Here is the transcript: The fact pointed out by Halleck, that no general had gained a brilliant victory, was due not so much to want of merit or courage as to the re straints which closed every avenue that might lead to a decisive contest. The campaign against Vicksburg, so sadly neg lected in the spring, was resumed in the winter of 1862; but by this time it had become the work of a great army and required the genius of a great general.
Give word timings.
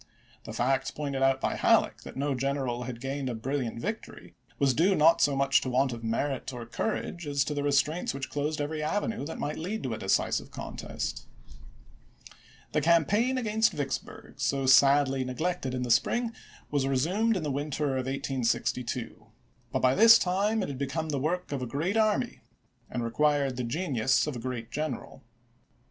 The 0.45 0.51
fact 0.53 0.95
pointed 0.95 1.21
out 1.21 1.39
by 1.39 1.53
Halleck, 1.55 2.01
that 2.01 2.17
no 2.17 2.33
general 2.33 2.85
had 2.85 2.99
gained 2.99 3.29
a 3.29 3.35
brilliant 3.35 3.79
victory, 3.79 4.33
was 4.57 4.73
due 4.73 4.95
not 4.95 5.21
so 5.21 5.35
much 5.35 5.61
to 5.61 5.69
want 5.69 5.93
of 5.93 6.03
merit 6.03 6.51
or 6.51 6.65
courage 6.65 7.27
as 7.27 7.43
to 7.43 7.53
the 7.53 7.61
re 7.61 7.69
straints 7.71 8.11
which 8.11 8.31
closed 8.31 8.59
every 8.59 8.81
avenue 8.81 9.23
that 9.27 9.37
might 9.37 9.59
lead 9.59 9.83
to 9.83 9.93
a 9.93 9.99
decisive 9.99 10.49
contest. 10.49 11.27
The 12.71 12.81
campaign 12.81 13.37
against 13.37 13.73
Vicksburg, 13.73 14.39
so 14.39 14.65
sadly 14.65 15.23
neg 15.23 15.39
lected 15.39 15.75
in 15.75 15.83
the 15.83 15.91
spring, 15.91 16.31
was 16.71 16.87
resumed 16.87 17.37
in 17.37 17.43
the 17.43 17.51
winter 17.51 17.89
of 17.91 18.07
1862; 18.07 19.27
but 19.71 19.83
by 19.83 19.93
this 19.93 20.17
time 20.17 20.63
it 20.63 20.67
had 20.69 20.79
become 20.79 21.09
the 21.09 21.19
work 21.19 21.51
of 21.51 21.61
a 21.61 21.67
great 21.67 21.95
army 21.95 22.41
and 22.89 23.03
required 23.03 23.55
the 23.55 23.63
genius 23.63 24.25
of 24.25 24.35
a 24.35 24.39
great 24.39 24.71
general. 24.71 25.21